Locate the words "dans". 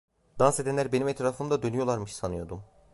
0.39-0.59